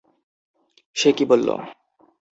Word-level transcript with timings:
সে 0.95 1.09
কী 1.17 1.23
বললো? 1.25 1.55